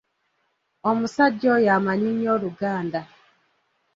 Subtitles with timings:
[0.89, 3.01] Omusajja oyo amanyi nnyo Oluganda.